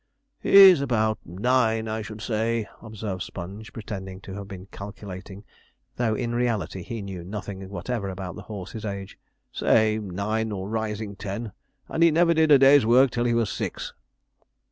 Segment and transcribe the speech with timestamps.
[0.41, 5.43] 'He's about nine, I should say,' observed Sponge, pretending to have been calculating,
[5.97, 9.19] though, in reality, he knew nothing whatever about the horse's age.
[9.51, 11.51] 'Say nine, or rising ten,
[11.87, 13.93] and never did a day's work till he was six.'